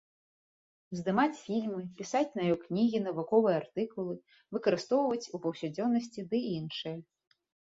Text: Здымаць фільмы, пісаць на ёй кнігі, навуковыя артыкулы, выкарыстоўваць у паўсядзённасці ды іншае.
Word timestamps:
Здымаць 0.99 1.41
фільмы, 1.47 1.81
пісаць 1.99 2.35
на 2.39 2.43
ёй 2.53 2.57
кнігі, 2.63 3.01
навуковыя 3.09 3.55
артыкулы, 3.61 4.13
выкарыстоўваць 4.57 5.29
у 5.37 5.41
паўсядзённасці 5.45 6.21
ды 6.33 6.37
іншае. 6.57 6.97